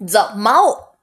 [0.00, 0.94] ザ・マオ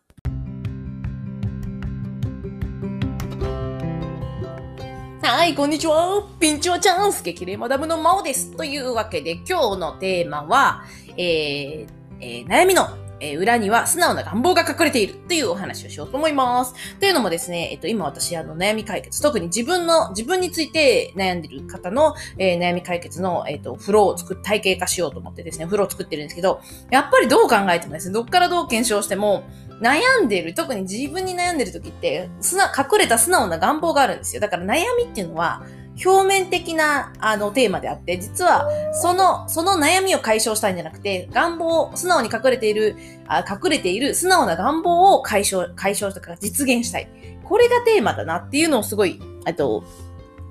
[5.22, 6.26] はい、こんにちは。
[6.40, 8.56] ピンチはチャンス激励マダムのマオです。
[8.56, 10.86] というわけで、今日のテーマは、
[11.18, 11.88] えー
[12.22, 12.88] えー悩みの、
[13.26, 16.74] えー裏には素直な願望が隠れているというお話をしようと思います。
[17.00, 29.44] というのもですね、えっと、今私、あの、悩み解決、特に自分の、自分について悩んでる方の、えー悩み解決の、えっと、フローを作っ、体系化しようと思ってですね、フローを作ってるんですけど、やっぱりどう考えてもですね、どっからどう検証しても、
[29.82, 34.42] 悩んでる、特に自分に悩んでる時って、素直隠れた素直な願望があるんですよ。
[34.42, 35.64] だから悩みっていうのは、
[36.04, 42.96] 表面的な、あの、テーマであって、実は、その、その悩みを解消したいんじゃなくて、願望、素直に隠れている、
[43.28, 47.08] あ隠れている素直な願望を解消、解消とか実現したい。
[47.44, 49.84] これがテーマだなっていうのをすごい、えっと、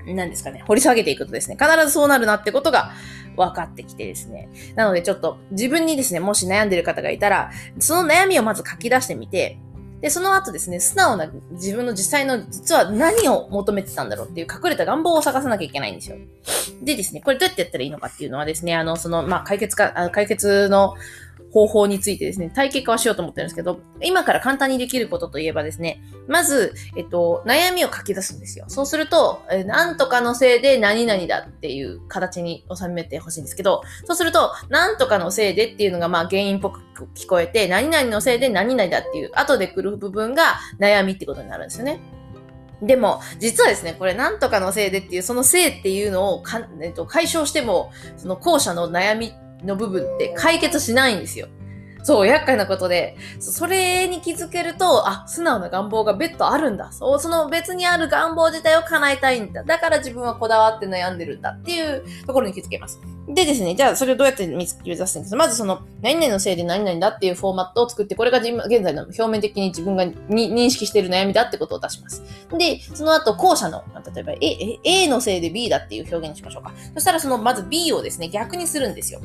[0.07, 2.93] 何ですかね、掘り下げていくとですね、必ずそうなるなってことが
[3.37, 4.49] 分かってきてですね。
[4.77, 9.59] なのでちょっと自分にですね、もし悩んでる方がいたら、その悩みをまず書き出してみて、
[10.01, 16.17] で、その後ですね、素直な自分の実際の実は何を求めてたんだろうっていう隠れた願望を探さなきゃいけないんですよ。
[16.83, 20.95] でですね、これどうやってやったらいいのかっていうのはですね、あの、その、まあ、解決か、解決の
[21.55, 28.65] 方法についてですね、体系化はしようと思ってるんですけど、今から簡単にできることといえばですね、まず、えっと、悩みを書き出すんですよ。
[28.67, 36.81] そうすると、えなんとかのせいで何々だっていう形に収めてほしいんですけど、そうすると、なんとかのせいでっていうのがまあ原因っぽく
[37.15, 42.01] 聞こえて、何々のせいで何々だっていう後で来る部分が悩みってことになるんですよね。
[42.83, 49.33] でも、実はですね、これ、なんとかのせいでっていう、そのせいっていうのをか、えっと、解消しても、その後者の悩み
[49.65, 51.49] の部分って解決しないんですよ。
[52.07, 56.93] そう、厄介なことで、それに気づけると、あ、素直な願望が別途あるんだ。
[56.93, 59.65] そう、その別にある願望自体を叶えたいんだ。
[59.65, 63.01] だから自分はこだわって悩んでるんだっていうところに気づけます。
[63.27, 65.37] でですね、じゃあそれをどうやって見つけ出すんですか？
[65.39, 72.23] まずその、何々のせいで何々だっていうフォーマットを作って、これが現在の表面的に自分が認識している悩みだってことを出します。
[72.51, 73.83] で、その後、後者の、
[74.15, 76.75] 例えば A, A のせいで B だっていう表現にしましょうか。
[76.93, 79.23] そしたらその、まず B をですね、逆にするんですよ。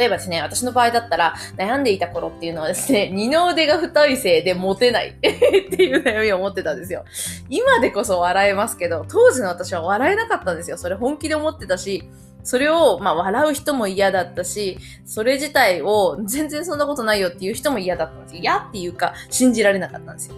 [0.00, 7.04] 例えばですね、私の場合だったら、悩んでいた頃っていうのはですね、 二の腕が太いせいでモテない っていう悩みを持ってたんですよ。
[7.50, 10.78] 今でこそ笑えますけど、当時の私は笑えなかったんですよ。
[10.78, 12.08] それ本気で思ってたし、
[12.42, 18.40] それを、まあ、笑う人も嫌だったし、それ自体を全然そんなことないよっていう人も嫌だったんですよ。
[18.40, 20.36] 嫌っていうか、信じられなかったんですよ。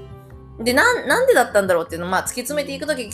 [0.60, 3.10] で、な、なんでだったんだろうっていうのを、まあ、突き詰めていくとき、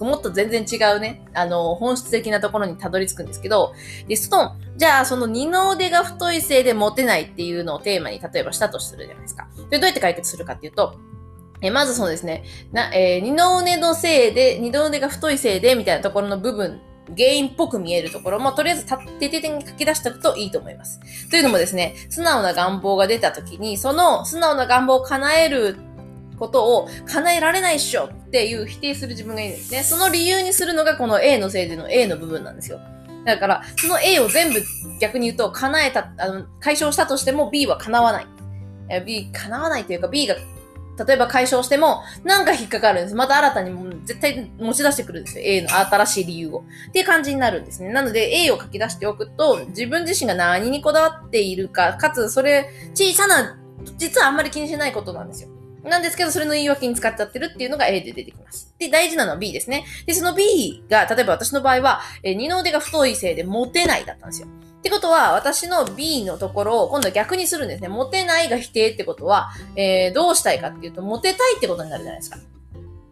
[0.00, 3.72] もっと全然違うね、あの、本質的なところにたどり着くんですけど、
[4.06, 9.48] で、その、じゃあ、その二の腕が太いせいでモテないっていうのをテーマに、例えばしたとするじゃないですか。
[9.70, 10.96] で、どうやって解決するかっていうと、
[11.62, 16.80] えまずそうですね、な、えー二の腕のせいで、二の腕が太いせいで、みたいなところの部分、
[17.16, 21.00] 原因っぽく見えるところも、とりあえず徹底的に書き出しておくといいと思います。
[21.30, 25.76] というのもですね、素直な願望が出たときに、その素直な願望を叶える
[26.38, 29.82] ことを叶えられないっしょっていう否定する自分がいるんですね。
[29.82, 32.80] その理由にするのがこの A のせいでの A の部分なんですよ。
[33.24, 34.62] だから、その A を全部
[35.00, 38.26] 逆に言うと叶えた、あの、解消したとしても B は叶わない。
[38.88, 40.36] え B、叶わないというか B が
[41.04, 43.14] 例えば解消しても、なんか引っかかるんです。
[43.14, 45.44] また新たにも絶対持ち出してくるんですよ。
[45.44, 46.64] A の新しい理由を。
[46.88, 47.90] っていう感じになるんですね。
[47.90, 53.58] なので A を書き出しておくと、自分自身が何にこだわっているか、かつそれ、小さな、
[53.98, 55.50] 実はあんまり気にしないことなんですよ。
[55.86, 58.74] なんですけど、それの言い訳に使っちゃってるっていうのが A で出てきます。
[58.78, 59.84] で、大事なのは B ですね。
[60.06, 64.48] で、その B が、例えば私の場合は、え二の腕が太いせいでモテないだったんですよ。
[64.48, 67.88] ってことは、私の B のところを今度は逆にするんですね。
[67.88, 72.38] モテないが否定ってことは、えーどうしたいかっていうと、モテたいってことになるじゃないですか。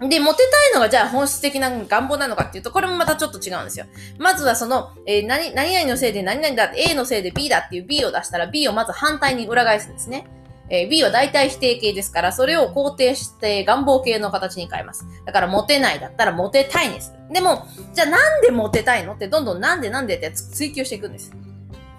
[0.00, 3.86] で、モテたいのがじゃあ本質的な願望なのかっていうと、これもまたちょっと違うんですよ。
[4.18, 10.26] まずはその、えー何、何々のせいで何々だ、A のせいで B だっていう B を出したら B をまず反対に裏返すんですね。
[10.68, 15.06] えー B は大体否定形ですから、それを肯定して願望形の形に変えます。
[15.24, 17.34] だから、モテないだったら、モテたいにする。
[17.34, 21.32] でも、じゃあなんでモテたいのって、どんどんなんでなんでって追求していくんです。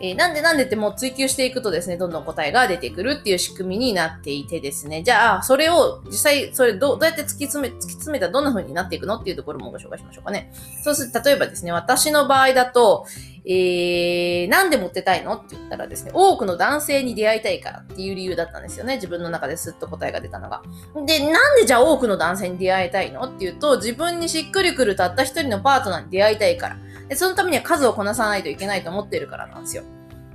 [0.02, 10.52] えーなんでなんでってもう追求していくとですね、どんどん答えが出てくるっていう仕組みになっていてですね、じゃあ、それを実際、それどうどうやって突き詰め、突き詰めたらどんな風になっていくのっていうところもご紹介しましょうかね。
[10.84, 13.06] そうすると、例えばですね、私の場合だと、
[13.48, 15.36] えー、なんでモテたいの？
[15.36, 18.96] って言ったらですね、多くの男性に出会いたいからっていう理由だったんですよね。
[18.96, 20.64] 自分の中ですっと答えが出たのが。
[21.06, 23.22] で、なんでじゃあ多くの男性に出会いたいの？
[23.22, 26.78] っていうと、自分にしっくりくるたった一人のパートナーに出会いたいから。
[27.08, 29.84] で、そのためには数をこなさないといけないと思ってるからなんですよ。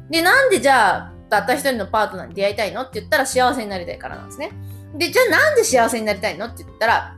[0.08, 2.82] で、なんでじゃあ、たった一人のパートナーに出会いたいの？
[2.82, 4.52] って言ったら幸せになりたいからなんですね。
[4.94, 6.46] で、じゃあなんで幸せになりたいの？
[6.46, 7.16] って言ったら、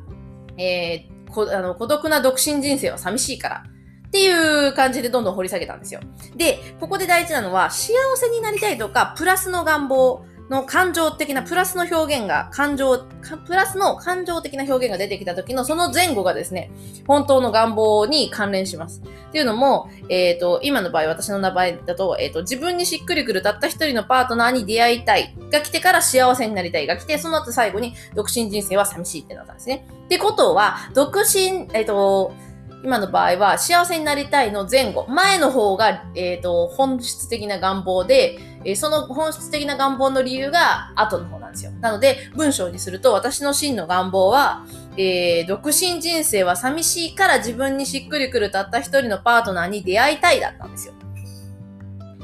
[0.56, 3.65] えー、こあの孤独な独身人生は寂しいから。
[4.12, 6.00] っていう感じでどんどん掘り下げたんですよ。
[6.37, 13.06] で、ここで大事なのは、幸せになりたいとか、プラスの願望の感情的なプラスの表現が、感情、
[13.47, 16.70] プラスの感情的な表現が出てきた時のその前後がですね、
[17.06, 19.00] 本当の願望に関連します。
[19.00, 29.87] っていうのも、えっ、ー、と、今の場合、私の名前だと、えっ、ー、と、自分にしっくりくるたった一人のパートナーに出会いたいが来てから幸せになりたいが来て、その後最後に独身人生は寂しいってなったんですね。
[30.05, 32.35] ってことは、独身、えっ、ー、と、
[32.84, 41.70] 今の場合は幸せになりたいの前後、前の方が、えっ、ー、と、本質的な願望で、えー、その本質的な願望の理由が後の方なんですよ。
[41.81, 44.64] なので、文章にすると、私の真の願望は、
[44.96, 50.94] えー、独身人生は寂しいから自分にしっくりくるたった一人のパートナーに出会いたいだったんですよ。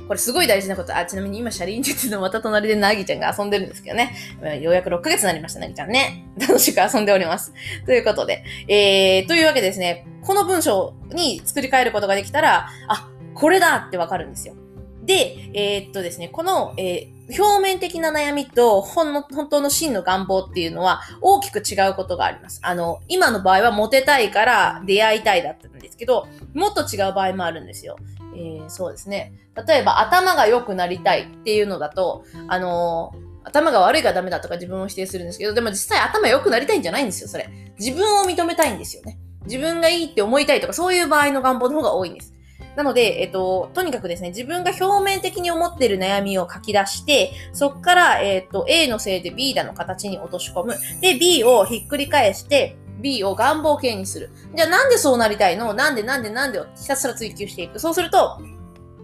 [0.08, 0.96] これすごい大事なこと。
[0.96, 4.14] あ、ちなみに今、シャリンって言ってのまた隣でナギちゃんが遊んでるんですけどね。
[4.62, 6.24] ようやく6ヶ月になりました、ナギちゃんね。
[6.40, 7.52] 楽しく遊んでおります。
[7.84, 8.42] ということで。
[8.68, 10.06] えー、というわけですね。
[10.22, 14.54] この文章に作り変えることができたら、あ、これだってわかるんですよ。
[15.02, 22.60] で、えー、っとですね、この、えー、表面的な悩みと本の、本当の真の願望っていうのは大きく違うことがあります。
[22.62, 27.96] あの、今の場合はモテたいから出会いたいだったんですけど、もっと違う場合もあるんですよ。
[28.34, 29.32] えー、そうですね。
[29.66, 37.48] 例えば頭が良くなりたいっていうのだと、あのー、頭が悪いからダメだとか自分を否定するんですけど、でも実際頭良くなりたいんじゃないんですよ、それ。
[37.78, 39.18] 自分を認めたいんですよね。
[39.44, 42.34] 自分がいいって思いたいとか、そういう場合の願望の方が多いんです。
[42.76, 50.76] なので、えっと、とにかくですね、自分が表面的に思っている悩みを書き出して、そこから、えっと、A のせいで B だの形に落とし込む。
[51.00, 54.30] で、B をひっくり返して、B を願望形にする。
[54.54, 55.74] じゃあなんでそうなりたいの？
[55.74, 57.78] なんでなんでなんでをひたすら追求していく？
[57.78, 58.40] そうすると、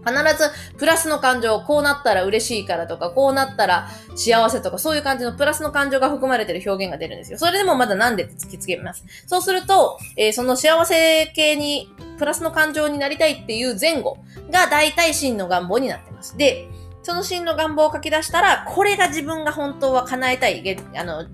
[0.05, 7.39] 必ずプラスの感情、こうなったら嬉しいからとか、こうなったら幸せとか、そういう感じのプラスの感情が含まれてる表現が出るんですよ。
[7.39, 9.03] それでもまだなんでって突きつけます。
[9.25, 11.89] そうすると、えー、その幸せ系に、
[12.19, 14.19] プラスの感情になりたいっていう前後
[14.51, 16.37] が大体真の願望になってます。
[16.37, 16.69] で、
[17.01, 21.25] その真の願望を書き出したら、これが自分が本当は叶えたい、あの、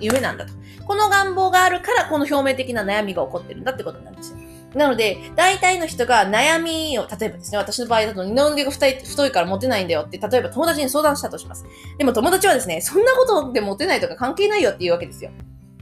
[0.00, 0.52] 夢なんだと。
[0.86, 4.38] この願望があるから、この表面的な悩みが起こってるんだってことなんですよ。
[4.74, 11.64] なので、大体の人が悩みを、例えばですね、私の場合だと二の腕が太い太いからモテないんだよって、例えば友達に相談したとします。
[11.98, 15.30] でも友達はですね、そんなことでモテないとか関係ないよっていうわけですよ。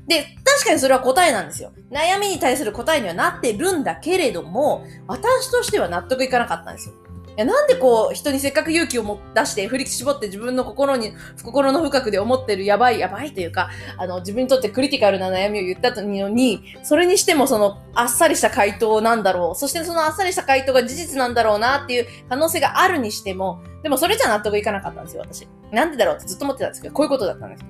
[0.07, 1.71] で、確かにそれは答えなんですよ。
[1.91, 6.95] 悩みに対する答えにはなってるんだけれども、私としては納得いかなかったんですよ。
[7.39, 11.13] や、なんでこう、人にせっかく勇気をも出して振り絞って自分の心に、
[11.45, 19.59] 心の深くで思ってるやばい、やばいというか、あの、自分にとってクリティカルな悩みを言ったのに、それにしてもその、あっさりした回答なんだろう。
[19.59, 25.47] そしてそのあっさりした回答が事実なんだろうなっていう可能性があるにしても、でもそれじゃ納得いかなかったんですよ、私。
[25.71, 27.65] なんでだろうってずっと思ってたんですけど、こういうことだったんです。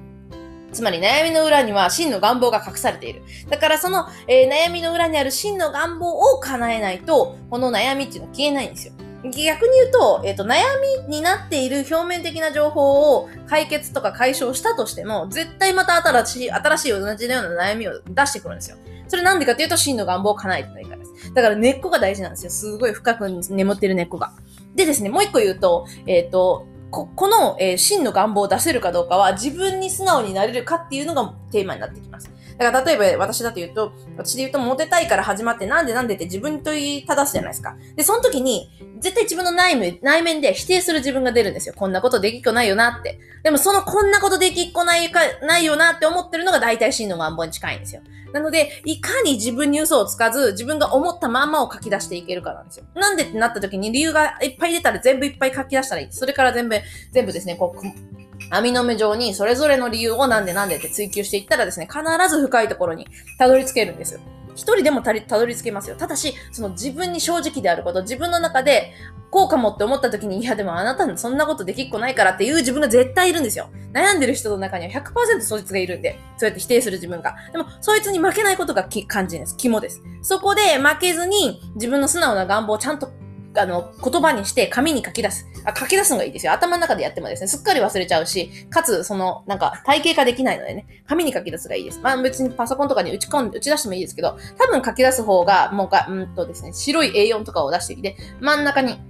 [0.72, 3.22] つまり悩みの裏には真の願望が隠されている。
[3.48, 8.92] だからその、えー、悩みの裏にある真の願望を叶えないと、この悩みっていうのは消えないんですよ。
[9.24, 10.62] 逆に言うと、えっ、ー、と、悩
[11.08, 18.76] みになっている表面的な情報を解決とか解消したとしても、絶対また新しい、新しい同じような悩みを出してくるんですよ。
[19.08, 21.34] それなんでかっていうと、真の願望を叶えてないからです。
[21.34, 22.50] だから根っこが大事なんですよ。
[22.50, 24.32] すごい深く眠ってる根っこが。
[24.76, 32.30] でですね、もう一個言うと、えっ、ー、と、こ、この、えー、真の願望を出せるかどうかは自分に素直になれるかっていうのがテーマになってきます。
[32.58, 37.76] だから例えば私だと言うと、私で言うとモテたいから始まってなんでなんでって自分に問いただすじゃないですか。
[37.96, 38.70] で、その時に
[39.00, 41.74] 絶対自分の内面内面で否定する自分が出るんですよ。
[41.76, 43.20] こんなことできっこないよなって。
[43.44, 48.02] でもそのこんなことできっこないか、ないよなって思ってるのが大体真の願望に近いんですよ。
[48.32, 52.84] なので、いかに自分に嘘をつかず、自分が思ったまんまを書き出していけるかなんですよ。
[52.94, 56.08] なんでってなった時に理由がいっぱい出たら全部いっぱい書き出したらいい。
[56.10, 56.76] それから全部、
[57.12, 63.06] 全部ですね、こう、網の目状にそれぞれの理由をなんでなんでって追求していったらですね、必ず深いところに
[63.38, 64.20] たどり着けるんですよ。
[64.58, 65.94] 一人でもたどり着けますよ。
[65.94, 68.92] ただし、その自分に正直であること、自分の中で、
[69.30, 73.70] こうかもって思った時に、いやでもあなたそんなことできっこないからっていう自分が絶対いるんですよ。
[73.92, 77.36] 悩んでる人の中には100%そいつがいるんで、そうやって否定する自分が。
[77.52, 79.54] でも、そいつに負けないことが肝心です。
[79.56, 80.02] 肝です。
[80.22, 83.12] そこで負けずに、自分の素直な願望をちゃんと
[83.56, 85.46] あの、言葉にして紙に書き出す。
[85.64, 86.52] あ、書き出すのがいいですよ。
[86.52, 92.00] 頭の中でやってもですね、すっかり忘れちゃうし、かつ、その、なんか、体系化できないのでね、紙に書き出すがいいです。
[92.00, 99.00] まあ別にパソコンとかに打ち込んで、打ち出してもいいですけど、多分書き出す方が、もうか、うんとですね、白い A4 とかを出してきて、真ん中に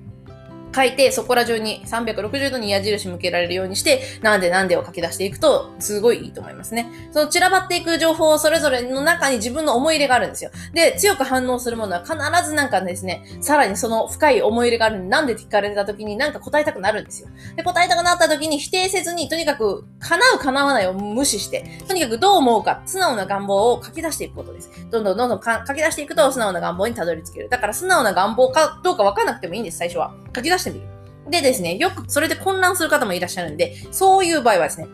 [0.74, 6.90] 書いて、そこら中に360度に矢印向けられるようにして、なんでなんでを書き出していくと、すごいいいと思いますね。
[7.12, 10.50] その散らばっていく情報をそれぞれの中に自分の思い入れがあるんですよ。
[10.72, 12.14] で、強く反応するものは必
[12.48, 17.28] ずなんかですね、さらにその深い思い入れがあるんで、なんでって聞かれた時になんか答えたくなるんですよ。
[17.56, 24.70] で、答えたくなった時に否定せずに、とにかく叶う叶わないを無視して、とにかくどう思うか、素直な願望を書き出していくことです。
[24.90, 27.48] どんどんどんどん書き出していくと素直な願望にたどり着ける。
[27.48, 30.12] だから素直な願望かどうかわかんなくてもいいんです、最初は。
[30.34, 30.86] 書き出してみる。
[31.30, 34.88] でですね、よくそれで混乱する方もいらっしゃるんで、そういう場合はですね、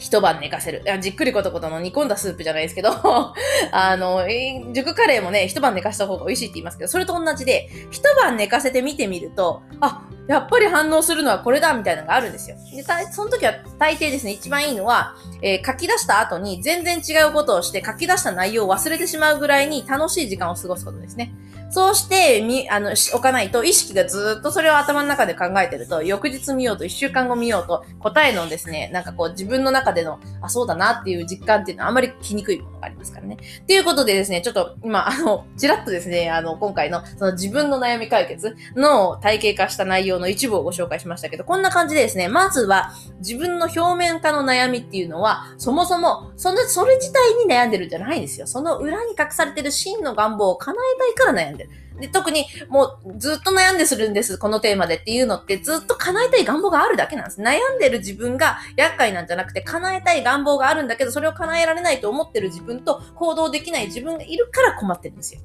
[0.00, 0.82] 一晩寝かせる。
[1.00, 2.90] じっくりことことの煮込んだスープじゃないですけど、
[3.70, 4.26] あの、
[4.72, 12.56] 熟カレーもね、一晩寝かした方が美味しいって言いますけど、それと同じで、一晩寝かせて見てみると、あ、やっぱり反応するのはこれだみたいなのがあるんですよ。
[12.74, 21.34] で、その時は大抵ですね、一番いいのは、えー、書き出した後に全然違うことをして書き出した内容を忘れてしまうぐらいに楽しい時間を過ごすことですね。
[21.70, 33.36] そうして、み、あの、置かないと、意識がずっとそれを頭の中で考えてると、翌日見ようと、一週間後見ようと、答えのですね、なんかこう、自分の中での、あ、そうだなっていう実感っていうのはあんまり来にくいものがありますからね。
[33.62, 48.46] っていうことでですね、ちょっと今、あの、ちらっとですね、あの、今回の、その自分の悩み解決の体系化した内容の一部をご紹介しましたけど、こんな感じでですね、まずは、自分の表面化の悩みっていうのは、そもそも、その、それ自体に悩んでるんじゃないんですよ。
[48.46, 51.59] その裏に隠されてる真の願望を叶えたいから悩んでる。
[52.00, 57.40] で、特にもうずっと悩んでするんです、このテーマでっていうのってずっと叶えたい願望があるだけなんです。
[57.40, 65.40] 悩んでる自分が厄介なんじゃなくて叶えたい願望があるんだけど、それを叶えられないと思ってる自分と行動できない自分がいるから困ってるんですよ。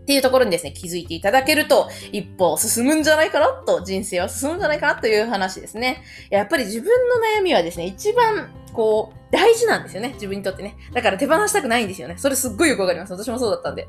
[0.00, 6.02] っていうところにですね、気づいていただけると、一歩進むんじゃないかなと、人生は進むんじゃないかなという話ですね。
[6.30, 10.10] やっぱり自分の悩みはですね、一番、こう、大事なんですよね。
[10.14, 10.76] 自分にとってね。
[10.92, 12.16] だから手放したくないんですよね。
[12.18, 13.12] それすっごいよくわかります。
[13.12, 13.86] 私もそうだったんで。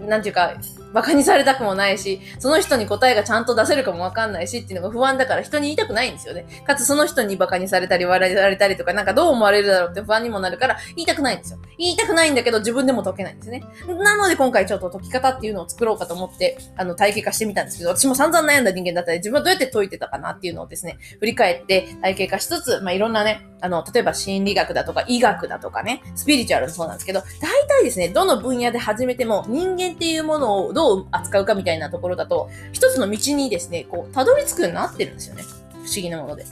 [0.00, 0.54] なんていうか、
[0.90, 6.44] 馬鹿にされたくもないし、その人に答えがちゃんと出せるかもわかんないしっていうのが不安だから人に言いたくないんですよね。
[6.66, 11.58] かつその人に馬鹿にされたり笑われたりとか、なんかどう思われるだろうって不安にもなるから言いたくないんですよ。
[11.78, 13.64] 言いたくないんだけど自分でも解けないんですね。
[13.86, 35.42] なので今回ちょっと解き方っていうのを作ろうかと思って、あの、体系化してみたんですけど、私も散々悩んだ人間だったり、自分はどうやって解いてたかなっていうのをですね、振り返って体系化しつつ、まあ、いろんなね、あの、例えば心理学だとか医学だとかね、スピリチュアルもそうなんですけど、大体ですね、どの分野で始めても人間っていうものをどう扱うかみたいなところだと、一つの道にですね、こう、たどり着くようになってるんですよね。
[35.72, 36.44] 不思議なもので。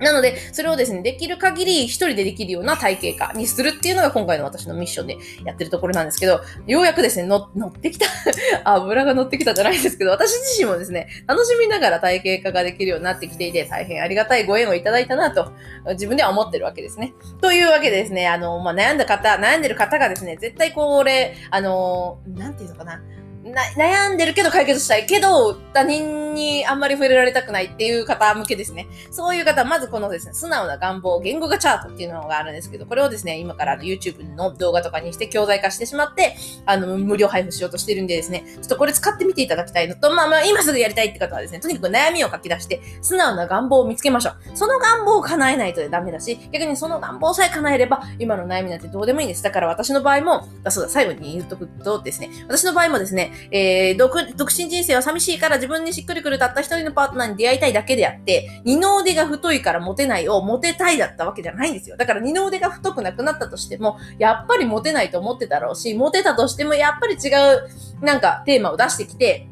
[0.00, 8.06] なので、それをですね、できる限り一人でできるような体系化にするっていうのが今回の私のミッションでやってるところなんですけど、ようやくですね、乗ってきた
[8.64, 15.52] 油が乗ってきたじゃないですけど、私自身もですね、楽しみながら体系化ができるようになってきていて、大変ありがたいご縁をいただいたなと、
[15.90, 17.12] 自分では思ってるわけですね。
[17.40, 23.02] というわけでですね、あの、まあ、悩んだ方、悩んでる方がですね、絶対これ、あの、なんていうのかな、
[23.44, 28.86] な悩んでるけど解決したいけど、他人にあんまり触れられたくないっていう方向けですね。
[29.10, 44.34] そういう方、まずこのですね、素直な願望、言語化チャートっていうのがあるんですけど、これをですね、今からの YouTube の動画とかにして教材化してしまって、あの、無料配布しようとしてるんでですね、ちょっとこれ使ってみていただきたいのと、まあまあ、今すぐやりたいって方はですね、とにかく悩みを書き出して、素直な願望を見つけましょう。
[44.54, 49.42] その願望を叶えないとダメだし、逆にその願望さえ叶えれば、今の悩みなんてどうでもいいんです。
[49.42, 61.96] だから私の場合も、あ、そうだ、最後に言うとくとですね、私の場合もですね、えー、独独身人生は寂しいから自分にしっくりくるたった一人のパートナーに出会いたいだけであって、二の腕が太いからモテないをモテたいだったわけじゃないんですよ。
[61.96, 69.46] だから二の腕が太くなくなったとしても、やっぱりモテないと思ってたろうし、モテたとしてもやっぱり違う、なんかテーマを出してきて、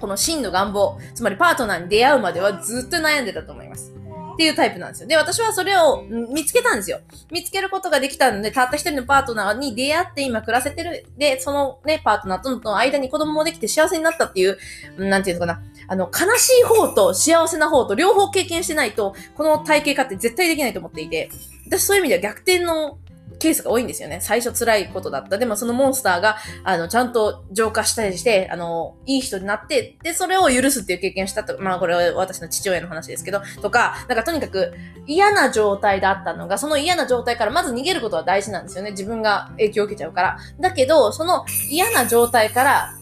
[0.00, 3.97] この真の願望、つまりパートナーに出会うまではずっと悩んでたと思います。
[4.38, 5.08] っていうタイプなんですよ。
[5.08, 7.00] で、私はそれを見つけたんですよ。
[7.32, 11.06] 見つけることができたので、たった一人のパートナーに出会って今暮らせてる。
[11.18, 14.56] で、そのね、パートナーとの間に子供もできて幸せになったっていう、
[14.96, 15.60] なんていうのかな。
[15.88, 21.30] あの、悲しい方と幸せな方と両方経験してないと、この体系化って絶対できないと思っていて、
[21.66, 22.98] 私そういう意味では逆転の
[23.38, 24.20] ケースが多いんですよね。
[24.20, 25.38] 最初辛いことだった。
[25.38, 31.60] でもそのモンスターが、あの、ちゃんと浄化したりして、あの、いい人になって、で、それを許すっていう経験したと。
[31.60, 34.72] まあ、これは私の父親の話ですけど、とか、なんかとにかく
[35.06, 38.90] 嫌な状態だったのが、その嫌な状態からまず逃げることは大事なんですよね。
[38.92, 40.38] 自分が影響を受けちゃうから。
[40.60, 42.97] だけど、その嫌な状態から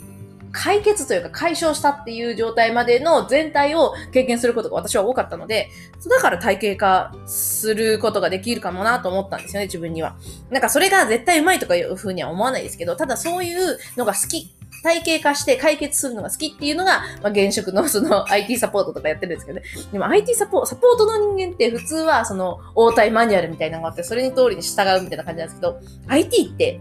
[0.57, 5.69] 解決というか解消したっていう状態までの全体を経験することが私は多かったので、
[6.09, 10.17] だから体系化することができるかもなと思ったんですよね、自分には。
[10.51, 14.51] なんかそれが絶対うまいとかいうふうには思わないですけど、ただそういうのが好き。
[14.83, 19.65] 体系化して解決するのが好きっていうのが、まあ、現職のその IT サポートとかやってるんですけどね。
[19.91, 26.81] でも IT サポートサポートの人間って普通はその応対マニュアルみたいなのがあって、それに通りに従うみたいな感じなんですけど、IT って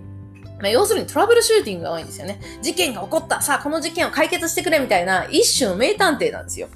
[0.59, 2.39] まあ、要するにトラブルシューティングが多いんですよね。
[2.61, 3.41] 事件が起こった。
[3.41, 6.67] さあ、この事件を解決してくれみたいな一種の名探偵なんですよ。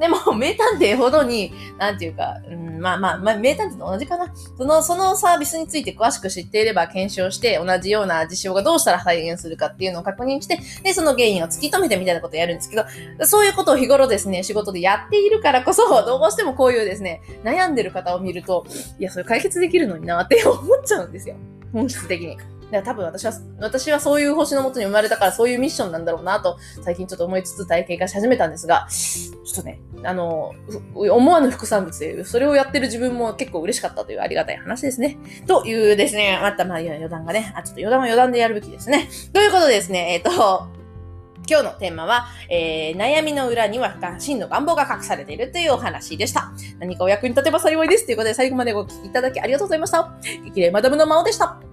[0.00, 4.32] でも、 名探偵ほどに、なんていうか、うん、まあまあ、まあ、名探偵と同じかな。
[4.58, 12.84] その、そのサービスについて詳しく知っていれば検証して、同じような事象がどうしたら再現するかっていうのを確認して、で、その原因を突き止めてみたいなことをやるんですけど、
[13.26, 18.66] そういうことを日頃ですね、仕事でやっているからこそ、どうしてもこういうですね、悩んでる方を見ると、
[18.98, 21.36] いや、それ解決できるのになって思っちゃうんですよ。
[21.72, 22.36] 本質的に。
[22.72, 30.54] で多分私は、私はそういう星のもとに生まれたからそういうミッションなんだろうなと、最近ちょっと思いつつ体験化し始めたんですが、ちょっとね、あの、
[30.94, 35.18] 思わぬ副産物で、それをやってる自分も結構嬉しかったというありがたい話ですね。
[35.46, 39.08] というですね、またまあ余談がね、あ、ちょっと余談は余談でやるべきですね。
[39.34, 40.30] ということでですね、えっ、と、
[41.48, 46.52] 今日のテーマは、えー、悩みの裏には真の願望が隠されているというお話でした。
[46.78, 48.06] 何かお役に立てば幸いです。
[48.06, 50.14] ということで最後までご聞きいただきありがとうございました。
[50.44, 51.71] 激励マダムの魔王でした。